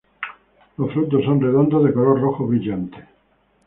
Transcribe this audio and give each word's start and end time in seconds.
Los 0.77 0.91
frutos 0.93 1.23
son 1.25 1.39
redondos 1.41 1.83
de 1.83 1.93
color 1.93 2.19
rojo 2.19 2.47
brillante. 2.47 2.97